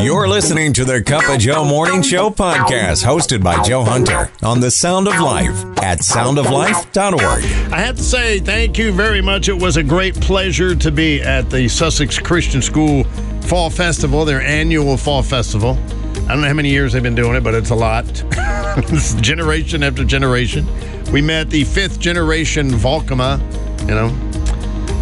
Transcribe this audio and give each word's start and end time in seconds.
You're 0.00 0.28
listening 0.28 0.72
to 0.74 0.84
the 0.84 1.02
Cup 1.02 1.28
of 1.28 1.38
Joe 1.38 1.64
Morning 1.64 2.02
Show 2.02 2.30
podcast, 2.30 3.04
hosted 3.04 3.42
by 3.42 3.62
Joe 3.62 3.84
Hunter 3.84 4.30
on 4.42 4.60
the 4.60 4.70
Sound 4.70 5.06
of 5.06 5.18
Life 5.20 5.64
at 5.82 6.00
soundoflife.org. 6.00 7.22
I 7.72 7.80
have 7.80 7.96
to 7.96 8.02
say 8.02 8.38
thank 8.40 8.76
you 8.76 8.92
very 8.92 9.20
much. 9.20 9.48
It 9.48 9.56
was 9.56 9.76
a 9.76 9.82
great 9.82 10.14
pleasure 10.20 10.74
to 10.74 10.90
be 10.90 11.22
at 11.22 11.48
the 11.50 11.68
Sussex 11.68 12.18
Christian 12.18 12.60
School 12.60 13.04
Fall 13.42 13.70
Festival, 13.70 14.24
their 14.24 14.40
annual 14.42 14.96
fall 14.96 15.22
festival. 15.22 15.78
I 16.24 16.28
don't 16.28 16.40
know 16.40 16.48
how 16.48 16.54
many 16.54 16.70
years 16.70 16.92
they've 16.92 17.02
been 17.02 17.14
doing 17.14 17.36
it, 17.36 17.44
but 17.44 17.54
it's 17.54 17.70
a 17.70 17.74
lot. 17.74 18.04
It's 18.76 19.14
generation 19.14 19.84
after 19.84 20.04
generation. 20.04 20.66
We 21.12 21.22
met 21.22 21.48
the 21.48 21.62
fifth 21.62 22.00
generation 22.00 22.70
Volkema, 22.70 23.38
you 23.82 23.94
know. 23.94 24.08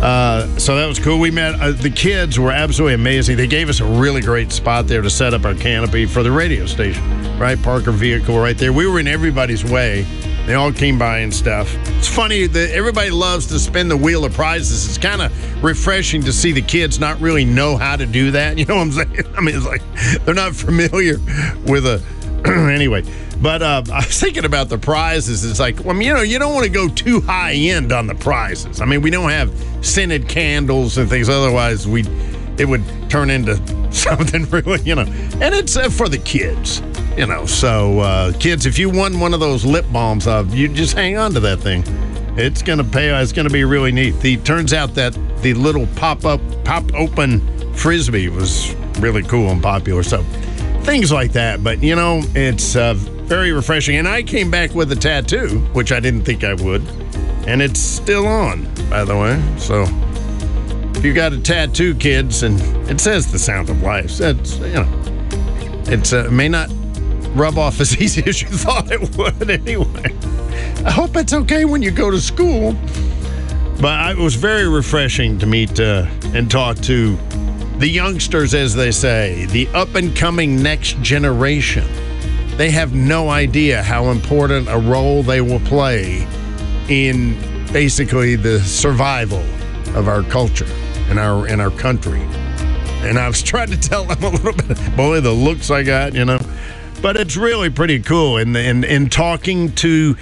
Uh, 0.03 0.49
so 0.59 0.75
that 0.75 0.87
was 0.87 0.99
cool. 0.99 1.21
We 1.21 1.31
met 1.31 1.61
uh, 1.61 1.71
the 1.71 1.89
kids 1.89 2.37
were 2.37 2.51
absolutely 2.51 2.95
amazing. 2.95 3.37
They 3.37 3.47
gave 3.47 3.69
us 3.69 3.79
a 3.79 3.85
really 3.85 4.21
great 4.21 4.51
spot 4.51 4.89
there 4.89 5.01
to 5.01 5.09
set 5.09 5.33
up 5.33 5.45
our 5.45 5.55
canopy 5.55 6.07
for 6.07 6.25
the 6.25 6.33
radio 6.33 6.67
station. 6.67 7.39
Right, 7.39 7.61
park 7.63 7.87
our 7.87 7.93
vehicle 7.93 8.37
right 8.37 8.59
there. 8.59 8.73
We 8.73 8.87
were 8.87 8.99
in 8.99 9.07
everybody's 9.07 9.65
way. 9.65 10.03
They 10.47 10.55
all 10.55 10.73
came 10.73 10.99
by 10.99 11.19
and 11.19 11.33
stuff. 11.33 11.73
It's 11.97 12.09
funny 12.09 12.49
that 12.49 12.71
everybody 12.73 13.11
loves 13.11 13.47
to 13.47 13.61
spin 13.61 13.87
the 13.87 13.97
wheel 13.97 14.25
of 14.25 14.33
prizes. 14.33 14.85
It's 14.89 14.99
kind 14.99 15.23
of 15.23 15.63
refreshing 15.63 16.21
to 16.23 16.33
see 16.33 16.51
the 16.51 16.63
kids 16.63 16.99
not 16.99 17.21
really 17.21 17.45
know 17.45 17.77
how 17.77 17.95
to 17.95 18.05
do 18.05 18.33
that. 18.33 18.59
You 18.63 18.67
know 18.67 18.77
what 18.77 18.83
I'm 18.83 18.93
saying? 18.93 19.35
I 19.37 19.41
mean, 19.41 19.57
it's 19.57 19.65
like 19.65 19.83
they're 20.25 20.35
not 20.35 20.55
familiar 20.55 21.19
with 21.65 21.87
a. 21.87 22.03
anyway, 22.45 23.05
but 23.43 23.61
uh, 23.63 23.83
I 23.93 24.07
was 24.07 24.21
thinking 24.21 24.45
about 24.45 24.69
the 24.69 24.79
prizes. 24.79 25.45
It's 25.45 25.61
like, 25.61 25.85
well, 25.85 26.01
you 26.01 26.15
know, 26.15 26.23
you 26.23 26.39
don't 26.39 26.55
want 26.55 26.65
to 26.65 26.71
go 26.71 26.89
too 26.89 27.21
high 27.21 27.53
end 27.53 27.93
on 27.93 28.07
the 28.07 28.15
prizes. 28.15 28.81
I 28.81 28.87
mean, 28.87 29.03
we 29.03 29.11
don't 29.11 29.31
have 29.31 29.53
scented 29.85 30.29
candles 30.29 30.97
and 30.99 31.09
things. 31.11 31.29
Otherwise, 31.29 31.87
we 31.87 32.05
it 32.59 32.67
would 32.67 32.85
turn 33.11 33.31
into 33.31 33.57
something 33.93 34.45
really, 34.51 34.81
you 34.83 34.95
know. 34.95 35.03
And 35.41 35.55
it's 35.55 35.77
uh, 35.77 35.89
for 35.91 36.09
the 36.09 36.19
kids, 36.19 36.81
you 37.17 37.27
know. 37.27 37.47
So, 37.47 38.01
uh, 38.01 38.33
kids, 38.39 38.67
if 38.67 38.79
you 38.79 38.89
won 38.89 39.19
one 39.21 39.35
of 39.35 39.41
those 39.41 39.65
lip 39.65 39.87
balms, 39.93 40.27
uh, 40.27 40.45
you 40.51 40.69
just 40.69 40.95
hang 40.95 41.17
on 41.17 41.33
to 41.35 41.41
that 41.41 41.59
thing. 41.61 41.85
It's 42.37 42.63
gonna 42.63 42.85
pay. 42.85 43.11
It's 43.21 43.33
gonna 43.33 43.51
be 43.51 43.65
really 43.65 43.93
neat. 43.93 44.13
The 44.21 44.37
turns 44.39 44.73
out 44.73 44.95
that 44.95 45.13
the 45.43 45.55
little 45.55 45.87
pop 45.97 46.25
up, 46.25 46.41
pop 46.65 46.85
open 46.95 47.41
frisbee 47.75 48.29
was 48.29 48.75
really 49.01 49.23
cool 49.23 49.49
and 49.49 49.63
popular. 49.63 50.03
So, 50.03 50.23
things 50.83 51.13
like 51.13 51.33
that. 51.33 51.63
But 51.63 51.83
you 51.83 51.97
know, 51.97 52.23
it's 52.35 52.77
uh, 52.77 52.95
very 53.33 53.53
refreshing. 53.53 53.97
And 53.97 54.07
I 54.07 54.23
came 54.23 54.51
back 54.51 54.75
with 54.75 54.93
a 54.93 54.95
tattoo, 54.95 55.61
which 55.73 55.91
I 55.91 56.01
didn't 56.01 56.25
think 56.25 56.45
I 56.45 56.53
would, 56.53 56.87
and 57.47 57.63
it's 57.63 57.81
still 57.81 58.27
on, 58.27 58.69
by 58.91 59.07
the 59.07 59.17
way. 59.17 59.43
So 59.57 59.87
if 60.95 61.03
you 61.03 61.15
got 61.15 61.33
a 61.33 61.41
tattoo, 61.41 61.95
kids, 61.95 62.43
and 62.43 62.61
it 62.91 63.01
says 63.01 63.33
the 63.33 63.39
sound 63.39 63.71
of 63.71 63.81
life, 63.81 64.19
that's 64.19 64.59
you 64.59 64.75
know, 64.75 64.89
uh, 66.13 66.31
may 66.31 66.47
not 66.47 66.69
rub 67.35 67.57
off 67.57 67.81
as 67.81 67.97
easy 68.03 68.23
as 68.27 68.43
you 68.43 68.49
thought 68.49 68.93
it 68.93 69.17
would. 69.17 69.49
Anyway, 69.51 70.15
I 70.85 70.91
hope 70.91 71.17
it's 71.17 71.33
okay 71.33 71.65
when 71.65 71.81
you 71.81 71.91
go 71.91 72.11
to 72.11 72.21
school. 72.21 72.77
But 73.81 74.11
it 74.11 74.19
was 74.19 74.35
very 74.35 74.69
refreshing 74.69 75.39
to 75.39 75.47
meet 75.47 75.81
uh, 75.81 76.05
and 76.35 76.51
talk 76.51 76.77
to 76.81 77.17
the 77.79 77.89
youngsters, 77.89 78.53
as 78.53 78.75
they 78.75 78.91
say, 78.91 79.47
the 79.47 79.69
up 79.69 79.95
and 79.95 80.15
coming 80.15 80.63
next 80.63 81.01
generation. 81.01 81.89
They 82.57 82.71
have 82.71 82.95
no 82.95 83.31
idea 83.31 83.83
how 83.83 84.11
important 84.11 84.69
a 84.69 84.79
role 84.79 85.23
they 85.23 85.41
will 85.41 85.61
play 85.61 86.27
in 86.89 87.37
basically 87.73 88.37
the 88.37 88.61
survival 88.61 89.43
of 89.97 90.09
our 90.09 90.23
culture 90.25 90.67
and 91.09 91.19
our 91.19 91.49
in 91.49 91.61
our 91.61 91.71
country. 91.71 92.21
And 93.03 93.19
I 93.19 93.27
was 93.27 93.43
trying 93.53 93.71
to 93.71 93.79
tell 93.79 94.05
them 94.05 94.23
a 94.23 94.29
little 94.29 94.53
bit, 94.53 94.97
boy, 94.97 95.21
the 95.21 95.33
looks 95.33 95.71
I 95.71 95.83
got, 95.83 96.15
you 96.15 96.25
know. 96.25 96.39
But 97.01 97.17
it's 97.17 97.37
really 97.37 97.69
pretty 97.69 98.01
cool. 98.01 98.37
And 98.37 98.57
in, 98.57 98.85
in, 98.85 98.85
in 98.85 99.11
talking 99.11 99.73
to 99.77 100.17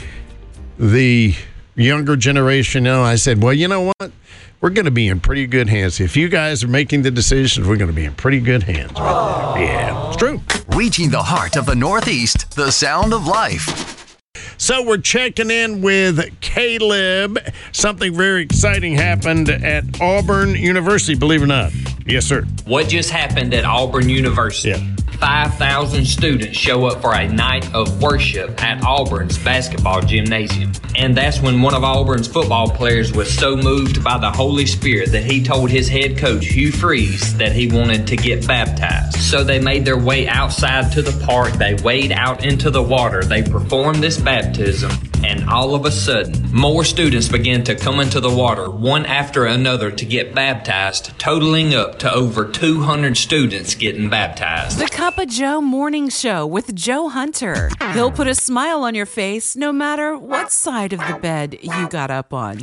the 0.78 1.34
younger 1.74 2.16
generation, 2.16 2.84
you 2.84 2.90
know, 2.90 3.02
I 3.02 3.16
said, 3.16 3.42
well, 3.42 3.52
you 3.52 3.68
know 3.68 3.92
what? 3.98 4.12
We're 4.60 4.70
going 4.70 4.86
to 4.86 4.90
be 4.90 5.08
in 5.08 5.20
pretty 5.20 5.46
good 5.46 5.68
hands. 5.68 6.00
If 6.00 6.16
you 6.16 6.28
guys 6.28 6.64
are 6.64 6.68
making 6.68 7.02
the 7.02 7.10
decisions, 7.10 7.66
we're 7.66 7.76
going 7.76 7.90
to 7.90 7.96
be 7.96 8.04
in 8.04 8.14
pretty 8.14 8.40
good 8.40 8.62
hands. 8.62 8.92
Right 8.92 9.54
there. 9.54 9.64
Yeah, 9.64 10.08
it's 10.08 10.16
true. 10.16 10.40
Reaching 10.80 11.10
the 11.10 11.22
heart 11.22 11.58
of 11.58 11.66
the 11.66 11.74
Northeast, 11.74 12.56
the 12.56 12.70
sound 12.70 13.12
of 13.12 13.26
life. 13.26 14.16
So 14.56 14.82
we're 14.82 14.96
checking 14.96 15.50
in 15.50 15.82
with 15.82 16.40
Caleb. 16.40 17.38
Something 17.72 18.14
very 18.14 18.40
exciting 18.44 18.94
happened 18.94 19.50
at 19.50 20.00
Auburn 20.00 20.54
University, 20.54 21.14
believe 21.14 21.42
it 21.42 21.44
or 21.44 21.48
not. 21.48 21.72
Yes, 22.06 22.24
sir. 22.24 22.46
What 22.64 22.88
just 22.88 23.10
happened 23.10 23.52
at 23.52 23.66
Auburn 23.66 24.08
University? 24.08 24.70
Yeah. 24.70 24.96
5,000 25.20 26.06
students 26.06 26.56
show 26.56 26.86
up 26.86 27.02
for 27.02 27.14
a 27.14 27.28
night 27.28 27.72
of 27.74 28.02
worship 28.02 28.62
at 28.62 28.82
Auburn's 28.82 29.38
basketball 29.38 30.00
gymnasium. 30.00 30.72
And 30.96 31.14
that's 31.14 31.40
when 31.40 31.60
one 31.60 31.74
of 31.74 31.84
Auburn's 31.84 32.26
football 32.26 32.70
players 32.70 33.12
was 33.12 33.32
so 33.32 33.54
moved 33.54 34.02
by 34.02 34.16
the 34.16 34.30
Holy 34.30 34.64
Spirit 34.64 35.12
that 35.12 35.24
he 35.24 35.44
told 35.44 35.70
his 35.70 35.88
head 35.88 36.16
coach, 36.16 36.46
Hugh 36.46 36.72
Freeze, 36.72 37.36
that 37.36 37.52
he 37.52 37.70
wanted 37.70 38.06
to 38.06 38.16
get 38.16 38.46
baptized. 38.46 39.18
So 39.18 39.44
they 39.44 39.60
made 39.60 39.84
their 39.84 39.98
way 39.98 40.26
outside 40.26 40.90
to 40.92 41.02
the 41.02 41.24
park. 41.26 41.52
They 41.52 41.74
wade 41.74 42.12
out 42.12 42.42
into 42.44 42.70
the 42.70 42.82
water. 42.82 43.22
They 43.22 43.42
performed 43.42 44.02
this 44.02 44.18
baptism. 44.18 45.09
And 45.40 45.48
all 45.48 45.74
of 45.74 45.86
a 45.86 45.90
sudden, 45.90 46.52
more 46.52 46.84
students 46.84 47.26
began 47.26 47.64
to 47.64 47.74
come 47.74 47.98
into 47.98 48.20
the 48.20 48.28
water, 48.28 48.70
one 48.70 49.06
after 49.06 49.46
another, 49.46 49.90
to 49.90 50.04
get 50.04 50.34
baptized, 50.34 51.18
totaling 51.18 51.74
up 51.74 51.98
to 52.00 52.12
over 52.12 52.44
200 52.44 53.16
students 53.16 53.74
getting 53.74 54.10
baptized. 54.10 54.78
The 54.78 54.86
Cup 54.86 55.16
of 55.16 55.28
Joe 55.28 55.62
Morning 55.62 56.10
Show 56.10 56.46
with 56.46 56.74
Joe 56.74 57.08
Hunter. 57.08 57.70
He'll 57.94 58.12
put 58.12 58.26
a 58.26 58.34
smile 58.34 58.84
on 58.84 58.94
your 58.94 59.06
face 59.06 59.56
no 59.56 59.72
matter 59.72 60.16
what 60.16 60.52
side 60.52 60.92
of 60.92 61.00
the 61.00 61.18
bed 61.22 61.58
you 61.62 61.88
got 61.88 62.10
up 62.10 62.34
on. 62.34 62.58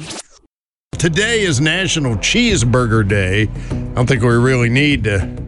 Today 0.92 1.42
is 1.42 1.60
National 1.60 2.16
Cheeseburger 2.18 3.08
Day. 3.08 3.44
I 3.72 3.94
don't 3.96 4.08
think 4.08 4.22
we 4.22 4.30
really 4.30 4.70
need 4.70 5.04
to 5.06 5.47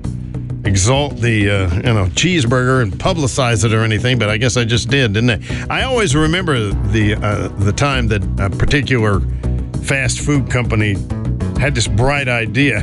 exalt 0.65 1.15
the 1.17 1.49
uh, 1.49 1.75
you 1.75 1.81
know 1.81 2.05
cheeseburger 2.15 2.81
and 2.81 2.93
publicize 2.93 3.63
it 3.65 3.73
or 3.73 3.83
anything, 3.83 4.19
but 4.19 4.29
I 4.29 4.37
guess 4.37 4.57
I 4.57 4.65
just 4.65 4.89
did, 4.89 5.13
didn't 5.13 5.29
I? 5.29 5.81
I 5.81 5.83
always 5.83 6.15
remember 6.15 6.71
the 6.71 7.15
uh, 7.15 7.47
the 7.59 7.73
time 7.73 8.07
that 8.07 8.23
a 8.39 8.49
particular 8.49 9.21
fast 9.83 10.19
food 10.19 10.49
company 10.49 10.93
had 11.59 11.75
this 11.75 11.87
bright 11.87 12.27
idea. 12.27 12.81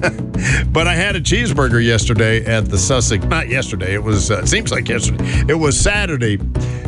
but 0.72 0.88
I 0.88 0.94
had 0.94 1.14
a 1.14 1.20
cheeseburger 1.20 1.84
yesterday 1.84 2.44
at 2.44 2.66
the 2.66 2.78
Sussex. 2.78 3.24
Not 3.26 3.48
yesterday. 3.48 3.94
It 3.94 4.02
was. 4.02 4.30
Uh, 4.30 4.38
it 4.38 4.48
seems 4.48 4.72
like 4.72 4.88
yesterday. 4.88 5.24
It 5.48 5.58
was 5.58 5.78
Saturday 5.78 6.38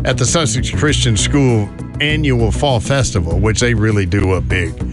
at 0.05 0.19
the 0.19 0.25
Sussex 0.25 0.71
Christian 0.71 1.17
School 1.17 1.69
annual 2.01 2.51
fall 2.51 2.81
festival, 2.81 3.39
which 3.39 3.61
they 3.61 3.75
really 3.75 4.07
do 4.07 4.33
up 4.33 4.49
big. 4.49 4.92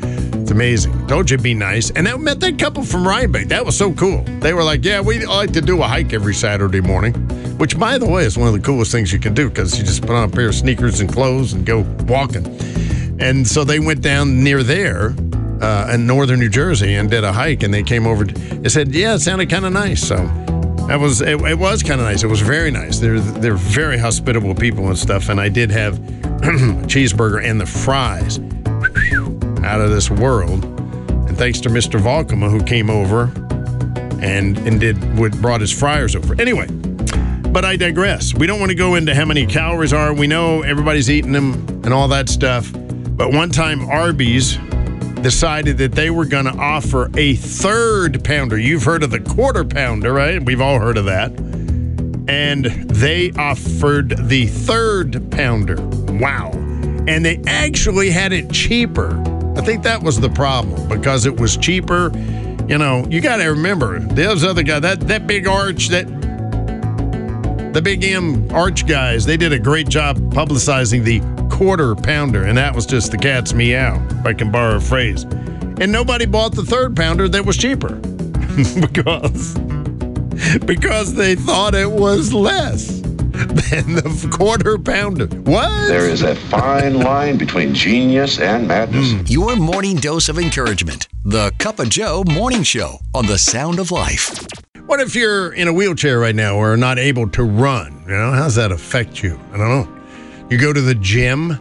It's 0.49 0.55
amazing. 0.55 1.05
Told 1.05 1.29
you 1.29 1.37
be 1.37 1.53
nice. 1.53 1.91
And 1.91 2.07
I 2.07 2.17
met 2.17 2.39
that 2.39 2.57
couple 2.57 2.83
from 2.83 3.07
Rhinebeck. 3.07 3.49
That 3.49 3.63
was 3.63 3.77
so 3.77 3.93
cool. 3.93 4.23
They 4.39 4.51
were 4.51 4.63
like, 4.63 4.83
yeah, 4.83 4.99
we 4.99 5.23
like 5.23 5.53
to 5.53 5.61
do 5.61 5.83
a 5.83 5.87
hike 5.87 6.11
every 6.11 6.33
Saturday 6.33 6.81
morning, 6.81 7.13
which, 7.59 7.77
by 7.77 7.99
the 7.99 8.07
way, 8.07 8.25
is 8.25 8.35
one 8.35 8.47
of 8.47 8.55
the 8.55 8.59
coolest 8.59 8.91
things 8.91 9.13
you 9.13 9.19
can 9.19 9.35
do 9.35 9.47
because 9.47 9.77
you 9.77 9.85
just 9.85 10.01
put 10.01 10.09
on 10.09 10.27
a 10.27 10.31
pair 10.31 10.47
of 10.47 10.55
sneakers 10.55 11.01
and 11.01 11.13
clothes 11.13 11.53
and 11.53 11.67
go 11.67 11.81
walking. 12.07 12.47
And 13.19 13.47
so 13.47 13.63
they 13.63 13.79
went 13.79 14.01
down 14.01 14.43
near 14.43 14.63
there 14.63 15.13
uh, 15.61 15.91
in 15.93 16.07
northern 16.07 16.39
New 16.39 16.49
Jersey 16.49 16.95
and 16.95 17.11
did 17.11 17.23
a 17.23 17.31
hike, 17.31 17.61
and 17.61 17.71
they 17.71 17.83
came 17.83 18.07
over. 18.07 18.23
They 18.25 18.69
said, 18.69 18.91
yeah, 18.95 19.13
it 19.13 19.19
sounded 19.19 19.51
kind 19.51 19.67
of 19.67 19.73
nice. 19.73 20.01
So 20.01 20.15
that 20.87 20.99
was 20.99 21.21
it, 21.21 21.39
it 21.41 21.59
was 21.59 21.83
kind 21.83 22.01
of 22.01 22.07
nice. 22.07 22.23
It 22.23 22.27
was 22.27 22.41
very 22.41 22.71
nice. 22.71 22.97
They're 22.97 23.19
they're 23.19 23.53
very 23.53 23.99
hospitable 23.99 24.55
people 24.55 24.87
and 24.87 24.97
stuff. 24.97 25.29
And 25.29 25.39
I 25.39 25.49
did 25.49 25.69
have 25.69 25.99
a 26.23 26.87
cheeseburger 26.87 27.47
and 27.47 27.61
the 27.61 27.67
fries 27.67 28.39
out 29.65 29.81
of 29.81 29.91
this 29.91 30.09
world. 30.09 30.63
And 31.27 31.37
thanks 31.37 31.59
to 31.61 31.69
Mr. 31.69 31.99
Volkema 31.99 32.49
who 32.49 32.63
came 32.63 32.89
over 32.89 33.31
and 34.21 34.57
and 34.59 34.79
did 34.79 35.17
what 35.17 35.31
brought 35.41 35.61
his 35.61 35.71
fryers 35.71 36.15
over. 36.15 36.39
Anyway, 36.39 36.67
but 37.51 37.65
I 37.65 37.75
digress. 37.75 38.33
We 38.33 38.47
don't 38.47 38.59
want 38.59 38.69
to 38.69 38.75
go 38.75 38.95
into 38.95 39.15
how 39.15 39.25
many 39.25 39.45
calories 39.45 39.93
are. 39.93 40.13
We 40.13 40.27
know 40.27 40.61
everybody's 40.61 41.09
eating 41.09 41.31
them 41.31 41.53
and 41.83 41.93
all 41.93 42.07
that 42.09 42.29
stuff. 42.29 42.71
But 42.73 43.33
one 43.33 43.49
time 43.49 43.89
Arby's 43.89 44.57
decided 45.21 45.77
that 45.79 45.91
they 45.91 46.09
were 46.09 46.25
going 46.25 46.45
to 46.45 46.55
offer 46.55 47.09
a 47.17 47.35
third 47.35 48.23
pounder. 48.23 48.57
You've 48.57 48.83
heard 48.83 49.03
of 49.03 49.11
the 49.11 49.19
quarter 49.19 49.65
pounder, 49.65 50.13
right? 50.13 50.41
We've 50.43 50.61
all 50.61 50.79
heard 50.79 50.97
of 50.97 51.05
that. 51.05 51.31
And 52.29 52.65
they 52.65 53.31
offered 53.31 54.15
the 54.29 54.47
third 54.47 55.31
pounder. 55.31 55.75
Wow. 56.13 56.51
And 57.07 57.25
they 57.25 57.41
actually 57.47 58.11
had 58.11 58.31
it 58.31 58.51
cheaper. 58.51 59.09
I 59.59 59.61
think 59.61 59.83
that 59.83 60.01
was 60.01 60.17
the 60.17 60.29
problem 60.29 60.87
because 60.87 61.25
it 61.25 61.37
was 61.37 61.57
cheaper. 61.57 62.13
You 62.69 62.77
know, 62.77 63.05
you 63.09 63.19
got 63.19 63.37
to 63.37 63.47
remember 63.47 63.99
those 63.99 64.45
other 64.45 64.63
guy, 64.63 64.79
that 64.79 65.01
that 65.01 65.27
big 65.27 65.47
arch, 65.47 65.89
that 65.89 66.07
the 67.73 67.81
big 67.81 68.05
M 68.05 68.49
arch 68.51 68.87
guys, 68.87 69.25
they 69.25 69.35
did 69.35 69.51
a 69.51 69.59
great 69.59 69.89
job 69.89 70.17
publicizing 70.31 71.03
the 71.03 71.19
quarter 71.53 71.93
pounder, 71.93 72.45
and 72.45 72.57
that 72.57 72.73
was 72.73 72.85
just 72.85 73.11
the 73.11 73.17
cat's 73.17 73.53
meow, 73.53 74.01
if 74.11 74.25
I 74.25 74.33
can 74.33 74.49
borrow 74.49 74.77
a 74.77 74.79
phrase. 74.79 75.23
And 75.23 75.91
nobody 75.91 76.25
bought 76.25 76.55
the 76.55 76.63
third 76.63 76.95
pounder 76.95 77.27
that 77.27 77.45
was 77.45 77.57
cheaper 77.57 77.95
because 78.79 79.55
because 80.65 81.15
they 81.15 81.35
thought 81.35 81.75
it 81.75 81.91
was 81.91 82.33
less 82.33 82.98
than 83.47 83.95
the 83.95 84.29
quarter 84.35 84.77
pounder. 84.77 85.27
What? 85.27 85.87
There 85.87 86.09
is 86.09 86.21
a 86.21 86.35
fine 86.35 86.99
line 86.99 87.37
between 87.37 87.73
genius 87.73 88.39
and 88.39 88.67
madness. 88.67 89.13
Hmm. 89.13 89.23
Your 89.27 89.55
morning 89.55 89.95
dose 89.95 90.29
of 90.29 90.37
encouragement. 90.37 91.07
The 91.23 91.51
Cup 91.57 91.79
of 91.79 91.89
Joe 91.89 92.23
Morning 92.27 92.63
Show 92.63 92.97
on 93.13 93.25
the 93.25 93.37
Sound 93.37 93.79
of 93.79 93.91
Life. 93.91 94.45
What 94.85 94.99
if 94.99 95.15
you're 95.15 95.53
in 95.53 95.67
a 95.67 95.73
wheelchair 95.73 96.19
right 96.19 96.35
now 96.35 96.55
or 96.55 96.75
not 96.75 96.97
able 96.97 97.29
to 97.29 97.43
run? 97.43 98.03
You 98.07 98.13
know, 98.17 98.31
how 98.31 98.43
does 98.43 98.55
that 98.55 98.71
affect 98.71 99.21
you? 99.21 99.39
I 99.53 99.57
don't 99.57 99.69
know. 99.69 100.01
You 100.49 100.57
go 100.57 100.73
to 100.73 100.81
the 100.81 100.95
gym. 100.95 101.59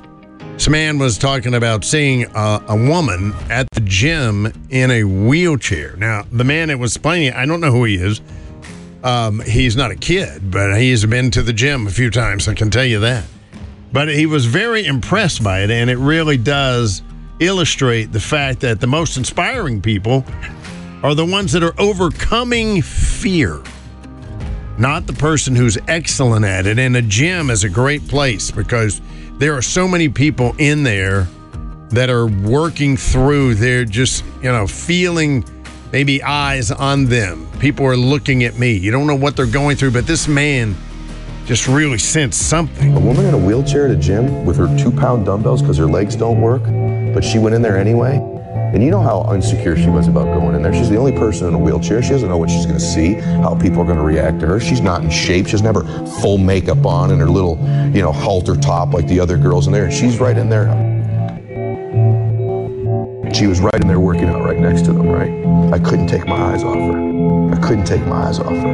This 0.54 0.68
man 0.68 0.98
was 0.98 1.18
talking 1.18 1.54
about 1.54 1.84
seeing 1.84 2.24
a, 2.34 2.62
a 2.68 2.76
woman 2.76 3.34
at 3.50 3.70
the 3.70 3.80
gym 3.82 4.52
in 4.70 4.90
a 4.90 5.04
wheelchair. 5.04 5.94
Now, 5.96 6.24
the 6.32 6.42
man 6.42 6.68
that 6.68 6.78
was 6.78 6.96
explaining, 6.96 7.34
I 7.34 7.46
don't 7.46 7.60
know 7.60 7.70
who 7.70 7.84
he 7.84 7.96
is. 7.96 8.20
Um, 9.02 9.40
he's 9.40 9.76
not 9.76 9.90
a 9.90 9.96
kid, 9.96 10.50
but 10.50 10.78
he's 10.78 11.04
been 11.06 11.30
to 11.32 11.42
the 11.42 11.52
gym 11.52 11.86
a 11.86 11.90
few 11.90 12.10
times. 12.10 12.48
I 12.48 12.54
can 12.54 12.70
tell 12.70 12.84
you 12.84 13.00
that. 13.00 13.24
But 13.92 14.08
he 14.08 14.26
was 14.26 14.46
very 14.46 14.84
impressed 14.84 15.42
by 15.42 15.62
it, 15.62 15.70
and 15.70 15.88
it 15.88 15.98
really 15.98 16.36
does 16.36 17.02
illustrate 17.40 18.12
the 18.12 18.20
fact 18.20 18.60
that 18.60 18.80
the 18.80 18.86
most 18.86 19.16
inspiring 19.16 19.80
people 19.80 20.24
are 21.02 21.14
the 21.14 21.24
ones 21.24 21.52
that 21.52 21.62
are 21.62 21.74
overcoming 21.78 22.82
fear, 22.82 23.62
not 24.76 25.06
the 25.06 25.12
person 25.12 25.54
who's 25.54 25.78
excellent 25.86 26.44
at 26.44 26.66
it. 26.66 26.78
And 26.78 26.96
a 26.96 27.02
gym 27.02 27.50
is 27.50 27.64
a 27.64 27.68
great 27.68 28.06
place 28.08 28.50
because 28.50 29.00
there 29.38 29.54
are 29.54 29.62
so 29.62 29.86
many 29.86 30.08
people 30.08 30.54
in 30.58 30.82
there 30.82 31.28
that 31.90 32.10
are 32.10 32.26
working 32.26 32.96
through. 32.96 33.54
They're 33.54 33.84
just, 33.84 34.24
you 34.42 34.50
know, 34.50 34.66
feeling 34.66 35.44
maybe 35.92 36.22
eyes 36.22 36.70
on 36.70 37.06
them. 37.06 37.48
People 37.58 37.86
are 37.86 37.96
looking 37.96 38.44
at 38.44 38.58
me. 38.58 38.72
You 38.72 38.90
don't 38.90 39.06
know 39.06 39.14
what 39.14 39.36
they're 39.36 39.46
going 39.46 39.76
through, 39.76 39.92
but 39.92 40.06
this 40.06 40.28
man 40.28 40.76
just 41.46 41.66
really 41.66 41.98
sensed 41.98 42.48
something. 42.48 42.94
A 42.94 43.00
woman 43.00 43.24
in 43.24 43.34
a 43.34 43.38
wheelchair 43.38 43.86
at 43.86 43.90
a 43.90 43.96
gym 43.96 44.44
with 44.44 44.56
her 44.56 44.66
two 44.78 44.92
pound 44.92 45.26
dumbbells 45.26 45.62
because 45.62 45.78
her 45.78 45.86
legs 45.86 46.14
don't 46.14 46.40
work, 46.40 46.62
but 47.14 47.24
she 47.24 47.38
went 47.38 47.54
in 47.54 47.62
there 47.62 47.78
anyway. 47.78 48.16
And 48.74 48.84
you 48.84 48.90
know 48.90 49.00
how 49.00 49.32
insecure 49.32 49.78
she 49.78 49.88
was 49.88 50.08
about 50.08 50.24
going 50.24 50.54
in 50.54 50.62
there. 50.62 50.74
She's 50.74 50.90
the 50.90 50.98
only 50.98 51.12
person 51.12 51.48
in 51.48 51.54
a 51.54 51.58
wheelchair. 51.58 52.02
She 52.02 52.10
doesn't 52.10 52.28
know 52.28 52.36
what 52.36 52.50
she's 52.50 52.66
going 52.66 52.78
to 52.78 52.84
see, 52.84 53.14
how 53.14 53.54
people 53.54 53.80
are 53.80 53.86
going 53.86 53.96
to 53.96 54.02
react 54.02 54.40
to 54.40 54.46
her. 54.46 54.60
She's 54.60 54.82
not 54.82 55.02
in 55.02 55.08
shape. 55.08 55.46
She 55.46 55.52
doesn't 55.52 55.64
have 55.64 55.76
her 55.76 56.06
full 56.20 56.36
makeup 56.36 56.84
on 56.84 57.10
and 57.10 57.18
her 57.18 57.30
little, 57.30 57.56
you 57.94 58.02
know, 58.02 58.12
halter 58.12 58.56
top 58.56 58.92
like 58.92 59.06
the 59.08 59.18
other 59.20 59.38
girls 59.38 59.66
in 59.66 59.72
there. 59.72 59.86
And 59.86 59.94
she's 59.94 60.20
right 60.20 60.36
in 60.36 60.50
there. 60.50 60.97
She 63.38 63.46
was 63.46 63.60
right 63.60 63.80
in 63.80 63.86
there 63.86 64.00
working 64.00 64.24
out 64.24 64.42
right 64.42 64.58
next 64.58 64.84
to 64.86 64.92
them, 64.92 65.06
right? 65.06 65.30
I 65.72 65.78
couldn't 65.78 66.08
take 66.08 66.26
my 66.26 66.34
eyes 66.34 66.64
off 66.64 66.74
her. 66.74 67.54
I 67.54 67.60
couldn't 67.60 67.84
take 67.84 68.04
my 68.04 68.26
eyes 68.26 68.40
off 68.40 68.48
her. 68.48 68.66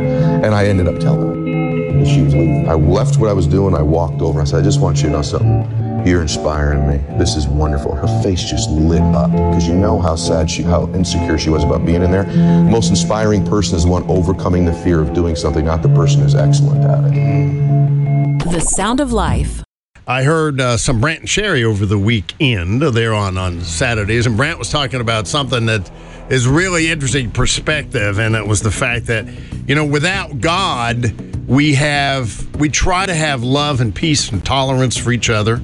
And 0.42 0.54
I 0.54 0.64
ended 0.64 0.88
up 0.88 0.98
telling 1.00 1.20
her 1.20 1.98
that 1.98 2.06
she 2.06 2.22
was 2.22 2.32
leaving. 2.32 2.66
I 2.66 2.72
left 2.72 3.18
what 3.18 3.28
I 3.28 3.34
was 3.34 3.46
doing. 3.46 3.74
I 3.74 3.82
walked 3.82 4.22
over. 4.22 4.40
I 4.40 4.44
said, 4.44 4.60
I 4.60 4.62
just 4.62 4.80
want 4.80 5.02
you 5.02 5.08
to 5.08 5.10
know 5.10 5.20
something. 5.20 6.06
You're 6.06 6.22
inspiring 6.22 6.88
me. 6.88 6.96
This 7.18 7.36
is 7.36 7.46
wonderful. 7.46 7.94
Her 7.94 8.22
face 8.22 8.42
just 8.42 8.70
lit 8.70 9.02
up 9.02 9.30
because 9.32 9.68
you 9.68 9.74
know 9.74 9.98
how 9.98 10.16
sad 10.16 10.50
she, 10.50 10.62
how 10.62 10.90
insecure 10.94 11.36
she 11.36 11.50
was 11.50 11.62
about 11.62 11.84
being 11.84 12.02
in 12.02 12.10
there. 12.10 12.24
The 12.24 12.70
most 12.70 12.88
inspiring 12.88 13.44
person 13.44 13.76
is 13.76 13.84
the 13.84 13.90
one 13.90 14.04
overcoming 14.04 14.64
the 14.64 14.72
fear 14.72 14.98
of 14.98 15.12
doing 15.12 15.36
something, 15.36 15.66
not 15.66 15.82
the 15.82 15.90
person 15.90 16.22
who's 16.22 16.34
excellent 16.34 16.82
at 16.84 17.04
it. 17.12 18.50
The 18.50 18.60
Sound 18.60 19.00
of 19.00 19.12
Life. 19.12 19.62
I 20.06 20.22
heard 20.22 20.60
uh, 20.60 20.76
some 20.76 21.00
Brant 21.00 21.20
and 21.20 21.30
Sherri 21.30 21.64
over 21.64 21.86
the 21.86 21.98
weekend. 21.98 22.82
They're 22.82 23.14
on 23.14 23.38
on 23.38 23.62
Saturdays, 23.62 24.26
and 24.26 24.36
Brant 24.36 24.58
was 24.58 24.68
talking 24.68 25.00
about 25.00 25.26
something 25.26 25.64
that 25.64 25.90
is 26.28 26.46
really 26.46 26.90
interesting 26.90 27.30
perspective, 27.30 28.18
and 28.18 28.34
it 28.34 28.46
was 28.46 28.60
the 28.60 28.70
fact 28.70 29.06
that 29.06 29.26
you 29.66 29.74
know 29.74 29.86
without 29.86 30.40
God, 30.40 31.18
we 31.48 31.72
have 31.74 32.54
we 32.56 32.68
try 32.68 33.06
to 33.06 33.14
have 33.14 33.42
love 33.42 33.80
and 33.80 33.94
peace 33.94 34.30
and 34.30 34.44
tolerance 34.44 34.98
for 34.98 35.10
each 35.10 35.30
other, 35.30 35.62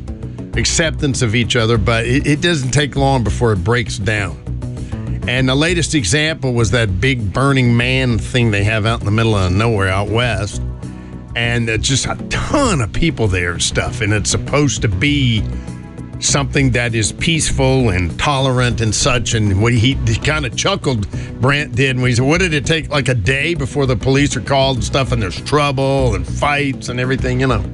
acceptance 0.54 1.20
of 1.20 1.34
each 1.34 1.54
other, 1.54 1.76
but 1.76 2.06
it, 2.06 2.26
it 2.26 2.40
doesn't 2.40 2.70
take 2.70 2.96
long 2.96 3.22
before 3.22 3.52
it 3.52 3.62
breaks 3.62 3.98
down. 3.98 4.38
And 5.28 5.50
the 5.50 5.54
latest 5.54 5.94
example 5.94 6.54
was 6.54 6.70
that 6.70 6.98
big 6.98 7.30
Burning 7.30 7.76
Man 7.76 8.16
thing 8.16 8.52
they 8.52 8.64
have 8.64 8.86
out 8.86 9.00
in 9.00 9.04
the 9.04 9.12
middle 9.12 9.34
of 9.34 9.52
nowhere 9.52 9.88
out 9.88 10.08
west 10.08 10.62
and 11.36 11.68
just 11.82 12.06
a 12.06 12.16
ton 12.28 12.80
of 12.80 12.92
people 12.92 13.28
there 13.28 13.52
and 13.52 13.62
stuff. 13.62 14.00
And 14.00 14.12
it's 14.12 14.30
supposed 14.30 14.82
to 14.82 14.88
be 14.88 15.42
something 16.20 16.70
that 16.72 16.94
is 16.94 17.12
peaceful 17.12 17.90
and 17.90 18.18
tolerant 18.18 18.80
and 18.80 18.94
such. 18.94 19.34
And 19.34 19.62
what 19.62 19.72
he, 19.72 19.94
he 19.94 20.16
kind 20.16 20.46
of 20.46 20.56
chuckled, 20.56 21.08
Brant 21.40 21.74
did, 21.74 21.96
and 21.96 22.06
he 22.06 22.14
said, 22.14 22.26
What 22.26 22.40
did 22.40 22.54
it 22.54 22.66
take 22.66 22.90
like 22.90 23.08
a 23.08 23.14
day 23.14 23.54
before 23.54 23.86
the 23.86 23.96
police 23.96 24.36
are 24.36 24.40
called 24.40 24.78
and 24.78 24.84
stuff? 24.84 25.12
And 25.12 25.22
there's 25.22 25.40
trouble 25.40 26.14
and 26.14 26.26
fights 26.26 26.88
and 26.88 27.00
everything, 27.00 27.40
you 27.40 27.46
know. 27.46 27.64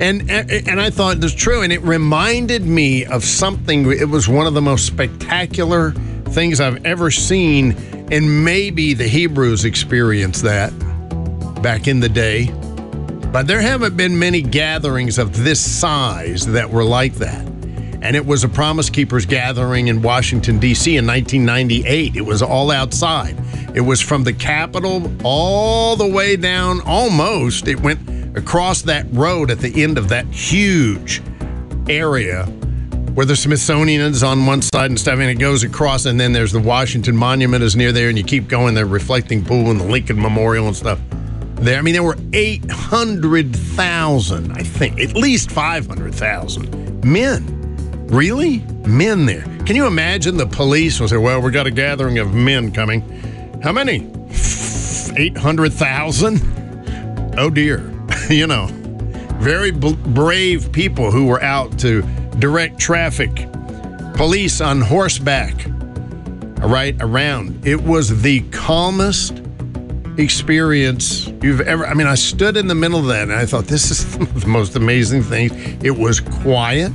And, 0.00 0.30
and 0.30 0.50
and 0.50 0.80
I 0.80 0.88
thought 0.88 1.20
was 1.20 1.34
true, 1.34 1.62
and 1.62 1.72
it 1.72 1.82
reminded 1.82 2.64
me 2.64 3.04
of 3.04 3.22
something. 3.24 3.90
It 3.90 4.08
was 4.08 4.28
one 4.28 4.46
of 4.46 4.54
the 4.54 4.62
most 4.62 4.86
spectacular 4.86 5.90
things 6.30 6.60
I've 6.60 6.84
ever 6.86 7.10
seen, 7.10 7.72
and 8.10 8.44
maybe 8.44 8.94
the 8.94 9.06
Hebrews 9.06 9.64
experienced 9.64 10.42
that 10.44 10.70
back 11.60 11.86
in 11.86 12.00
the 12.00 12.08
day. 12.08 12.50
But 13.32 13.46
there 13.46 13.60
haven't 13.60 13.96
been 13.96 14.18
many 14.18 14.42
gatherings 14.42 15.16
of 15.16 15.44
this 15.44 15.60
size 15.60 16.46
that 16.46 16.68
were 16.68 16.82
like 16.82 17.14
that. 17.14 17.46
And 18.02 18.16
it 18.16 18.26
was 18.26 18.42
a 18.42 18.48
Promise 18.48 18.90
Keepers 18.90 19.24
gathering 19.24 19.86
in 19.86 20.02
Washington, 20.02 20.58
D.C. 20.58 20.96
in 20.96 21.06
1998. 21.06 22.16
It 22.16 22.22
was 22.22 22.42
all 22.42 22.72
outside. 22.72 23.38
It 23.72 23.82
was 23.82 24.00
from 24.00 24.24
the 24.24 24.32
Capitol 24.32 25.12
all 25.22 25.94
the 25.94 26.08
way 26.08 26.34
down, 26.34 26.80
almost. 26.80 27.68
It 27.68 27.80
went 27.80 28.00
across 28.36 28.82
that 28.82 29.06
road 29.12 29.52
at 29.52 29.60
the 29.60 29.80
end 29.80 29.96
of 29.96 30.08
that 30.08 30.26
huge 30.26 31.22
area 31.88 32.46
where 33.14 33.26
the 33.26 33.36
Smithsonian 33.36 34.00
is 34.00 34.24
on 34.24 34.44
one 34.44 34.62
side 34.62 34.90
and 34.90 34.98
stuff, 34.98 35.20
and 35.20 35.30
it 35.30 35.34
goes 35.34 35.62
across, 35.62 36.06
and 36.06 36.18
then 36.18 36.32
there's 36.32 36.52
the 36.52 36.60
Washington 36.60 37.16
Monument 37.16 37.62
is 37.62 37.76
near 37.76 37.92
there, 37.92 38.08
and 38.08 38.18
you 38.18 38.24
keep 38.24 38.48
going, 38.48 38.74
the 38.74 38.84
reflecting 38.84 39.44
pool 39.44 39.70
and 39.70 39.78
the 39.78 39.84
Lincoln 39.84 40.20
Memorial 40.20 40.66
and 40.66 40.76
stuff 40.76 40.98
there. 41.60 41.78
I 41.78 41.82
mean, 41.82 41.94
there 41.94 42.02
were 42.02 42.16
800,000, 42.32 44.52
I 44.52 44.62
think, 44.62 45.00
at 45.00 45.14
least 45.14 45.50
500,000 45.50 47.04
men. 47.04 48.06
Really? 48.08 48.58
Men 48.86 49.26
there. 49.26 49.44
Can 49.66 49.76
you 49.76 49.86
imagine 49.86 50.36
the 50.36 50.46
police 50.46 50.98
will 50.98 51.08
say, 51.08 51.16
well, 51.16 51.40
we 51.40 51.52
got 51.52 51.66
a 51.66 51.70
gathering 51.70 52.18
of 52.18 52.34
men 52.34 52.72
coming. 52.72 53.02
How 53.62 53.72
many? 53.72 54.10
800,000? 55.16 57.34
Oh, 57.38 57.50
dear. 57.50 57.88
you 58.30 58.46
know, 58.46 58.66
very 59.38 59.70
b- 59.70 59.96
brave 60.06 60.72
people 60.72 61.10
who 61.10 61.26
were 61.26 61.42
out 61.42 61.78
to 61.80 62.02
direct 62.38 62.78
traffic, 62.78 63.48
police 64.14 64.60
on 64.60 64.80
horseback, 64.80 65.54
right 66.58 66.96
around. 67.00 67.66
It 67.66 67.82
was 67.82 68.22
the 68.22 68.40
calmest 68.50 69.39
experience 70.20 71.26
you've 71.42 71.60
ever 71.62 71.86
I 71.86 71.94
mean 71.94 72.06
I 72.06 72.14
stood 72.14 72.56
in 72.56 72.66
the 72.66 72.74
middle 72.74 72.98
of 72.98 73.06
that 73.06 73.24
and 73.24 73.32
I 73.32 73.46
thought 73.46 73.64
this 73.64 73.90
is 73.90 74.18
the 74.40 74.46
most 74.46 74.76
amazing 74.76 75.22
thing. 75.22 75.50
It 75.82 75.96
was 75.96 76.20
quiet. 76.20 76.92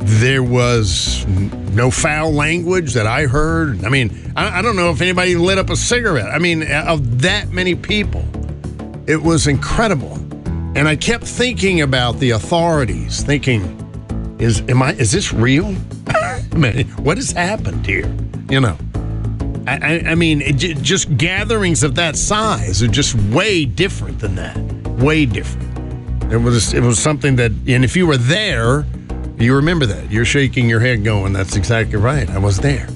There 0.00 0.42
was 0.42 1.26
no 1.26 1.90
foul 1.90 2.32
language 2.32 2.94
that 2.94 3.06
I 3.06 3.26
heard. 3.26 3.84
I 3.84 3.88
mean, 3.88 4.32
I, 4.36 4.58
I 4.58 4.62
don't 4.62 4.76
know 4.76 4.90
if 4.90 5.00
anybody 5.00 5.36
lit 5.36 5.58
up 5.58 5.70
a 5.70 5.76
cigarette. 5.76 6.30
I 6.30 6.38
mean, 6.38 6.62
uh, 6.62 6.84
of 6.88 7.22
that 7.22 7.50
many 7.50 7.74
people, 7.74 8.24
it 9.06 9.22
was 9.22 9.46
incredible. 9.46 10.14
And 10.74 10.88
I 10.88 10.96
kept 10.96 11.24
thinking 11.24 11.80
about 11.82 12.18
the 12.20 12.30
authorities, 12.30 13.22
thinking, 13.22 13.74
is 14.38 14.60
am 14.68 14.82
I 14.82 14.92
is 14.94 15.12
this 15.12 15.32
real? 15.32 15.74
I 16.06 16.42
mean, 16.56 16.86
what 17.04 17.16
has 17.16 17.32
happened 17.32 17.86
here? 17.86 18.12
You 18.50 18.60
know. 18.60 18.78
I, 19.76 20.10
I 20.10 20.14
mean, 20.14 20.40
it, 20.42 20.56
just 20.56 21.16
gatherings 21.16 21.82
of 21.82 21.94
that 21.96 22.16
size 22.16 22.82
are 22.82 22.88
just 22.88 23.14
way 23.14 23.64
different 23.64 24.18
than 24.20 24.34
that. 24.36 24.56
Way 25.02 25.26
different. 25.26 25.68
It 26.32 26.38
was 26.38 26.74
it 26.74 26.82
was 26.82 26.98
something 26.98 27.36
that, 27.36 27.52
and 27.66 27.84
if 27.84 27.96
you 27.96 28.06
were 28.06 28.16
there, 28.16 28.84
you 29.38 29.54
remember 29.54 29.86
that. 29.86 30.10
You're 30.10 30.24
shaking 30.24 30.68
your 30.68 30.80
head, 30.80 31.04
going, 31.04 31.32
"That's 31.32 31.56
exactly 31.56 31.96
right. 31.96 32.28
I 32.28 32.38
was 32.38 32.58
there." 32.58 32.88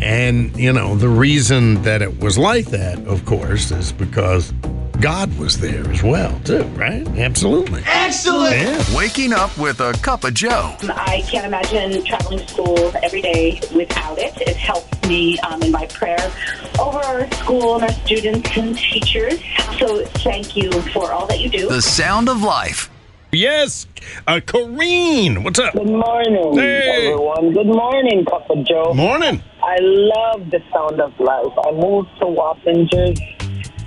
And 0.00 0.56
you 0.56 0.72
know, 0.72 0.96
the 0.96 1.08
reason 1.08 1.82
that 1.82 2.02
it 2.02 2.20
was 2.20 2.38
like 2.38 2.66
that, 2.66 2.98
of 3.06 3.24
course, 3.24 3.70
is 3.70 3.92
because 3.92 4.52
God 5.00 5.36
was 5.38 5.58
there 5.58 5.88
as 5.90 6.02
well, 6.02 6.38
too, 6.40 6.64
right? 6.74 7.06
Absolutely. 7.08 7.82
Excellent. 7.86 8.56
Yeah. 8.56 8.96
Waking 8.96 9.32
up 9.32 9.56
with 9.56 9.80
a 9.80 9.92
cup 10.02 10.24
of 10.24 10.34
Joe. 10.34 10.74
I 10.82 11.22
can't 11.28 11.46
imagine 11.46 12.04
traveling 12.04 12.40
to 12.40 12.48
school 12.48 12.92
every 13.02 13.22
day 13.22 13.60
without 13.72 14.18
it. 14.18 14.36
It 14.40 14.56
helps 14.56 14.97
me 15.08 15.38
um, 15.40 15.62
in 15.62 15.72
my 15.72 15.86
prayer 15.86 16.30
over 16.78 16.98
our 16.98 17.30
school 17.32 17.74
and 17.76 17.84
our 17.84 17.92
students 18.06 18.48
and 18.56 18.76
teachers. 18.76 19.40
So 19.78 20.04
thank 20.22 20.54
you 20.56 20.70
for 20.92 21.12
all 21.12 21.26
that 21.26 21.40
you 21.40 21.48
do. 21.48 21.68
The 21.68 21.82
sound 21.82 22.28
of 22.28 22.42
life. 22.42 22.90
Yes, 23.30 23.86
uh, 24.26 24.40
Corrine, 24.44 25.44
what's 25.44 25.58
up? 25.58 25.74
Good 25.74 25.86
morning, 25.86 26.54
Hey. 26.54 27.08
everyone. 27.08 27.52
Good 27.52 27.66
morning, 27.66 28.24
Papa 28.24 28.64
Joe. 28.66 28.94
Morning. 28.94 29.42
I 29.62 29.76
love 29.80 30.50
the 30.50 30.62
sound 30.72 30.98
of 31.00 31.18
life. 31.20 31.52
I 31.66 31.72
moved 31.72 32.08
to 32.20 32.24
Wappinger 32.24 33.18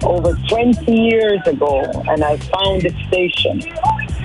over 0.04 0.36
20 0.48 0.92
years 0.96 1.40
ago, 1.48 1.82
and 2.08 2.24
I 2.24 2.38
found 2.38 2.84
the 2.84 2.94
station. 3.08 3.64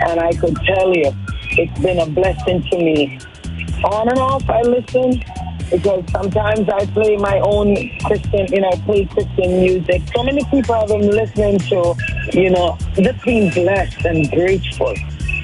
And 0.07 0.21
I 0.21 0.33
could 0.33 0.57
tell 0.67 0.95
you, 0.95 1.11
it's 1.53 1.81
been 1.81 1.99
a 1.99 2.07
blessing 2.07 2.63
to 2.71 2.77
me. 2.77 3.19
On 3.85 4.09
and 4.11 4.19
off, 4.19 4.49
I 4.51 4.61
listen 4.63 5.23
because 5.71 6.05
sometimes 6.11 6.69
I 6.69 6.87
play 6.87 7.17
my 7.17 7.41
own 7.41 7.75
Christian, 8.05 8.47
you 8.53 8.61
know, 8.61 8.69
I 8.69 8.77
play 8.81 9.05
Christian 9.07 9.61
music. 9.61 10.03
So 10.15 10.23
many 10.23 10.45
people 10.45 10.75
have 10.75 10.89
been 10.89 11.11
listening 11.11 11.59
to, 11.59 11.95
you 12.33 12.51
know, 12.51 12.79
just 12.95 13.25
being 13.25 13.51
blessed 13.53 14.05
and 14.05 14.31
grateful. 14.31 14.95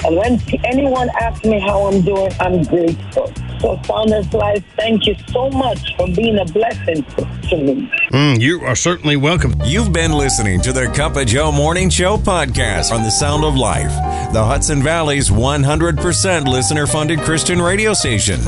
And 0.05 0.17
when 0.17 0.41
anyone 0.65 1.09
asks 1.21 1.45
me 1.45 1.61
how 1.61 1.87
I'm 1.87 2.03
doing, 2.03 2.33
I'm 2.41 2.63
grateful. 2.65 3.33
So, 3.63 3.81
Sound 3.85 4.13
of 4.13 4.35
Life, 4.35 4.65
thank 4.77 5.07
you 5.07 5.15
so 5.29 5.49
much 5.51 5.95
for 5.97 6.09
being 6.09 6.37
a 6.37 6.45
blessing 6.47 7.05
to 7.05 7.57
me. 7.57 7.89
Mm, 8.11 8.41
you 8.41 8.61
are 8.63 8.75
certainly 8.75 9.15
welcome. 9.15 9.55
You've 9.65 9.93
been 9.93 10.11
listening 10.11 10.61
to 10.63 10.73
the 10.73 10.89
Cup 10.89 11.15
of 11.15 11.29
Joe 11.29 11.53
Morning 11.53 11.89
Show 11.89 12.17
podcast 12.17 12.91
on 12.91 13.05
the 13.05 13.11
Sound 13.11 13.45
of 13.45 13.55
Life, 13.55 13.93
the 14.33 14.45
Hudson 14.45 14.83
Valley's 14.83 15.31
100% 15.31 16.49
listener 16.49 16.89
funded 16.89 17.21
Christian 17.21 17.63
radio 17.63 17.95
station. 17.95 18.41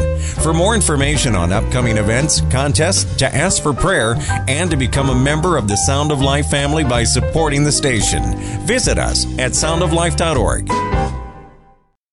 For 0.42 0.52
more 0.52 0.74
information 0.74 1.36
on 1.36 1.52
upcoming 1.52 1.96
events, 1.96 2.40
contests, 2.50 3.16
to 3.18 3.32
ask 3.32 3.62
for 3.62 3.72
prayer, 3.72 4.16
and 4.48 4.68
to 4.72 4.76
become 4.76 5.10
a 5.10 5.14
member 5.14 5.56
of 5.56 5.68
the 5.68 5.76
Sound 5.76 6.10
of 6.10 6.22
Life 6.22 6.50
family 6.50 6.82
by 6.82 7.04
supporting 7.04 7.62
the 7.62 7.70
station, 7.70 8.34
visit 8.66 8.98
us 8.98 9.26
at 9.38 9.52
soundoflife.org. 9.52 10.68